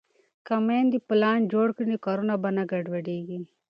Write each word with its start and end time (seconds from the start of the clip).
که 0.45 0.53
میندې 0.67 0.99
پلان 1.07 1.39
جوړ 1.53 1.67
کړي 1.75 1.87
نو 1.91 1.97
کارونه 2.05 2.33
به 2.41 2.49
نه 2.57 2.63
ګډوډېږي. 2.71 3.39